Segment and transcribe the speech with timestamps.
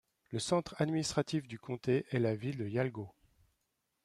[0.31, 3.11] Le centre administratif du comté est la ville de Yalgoo.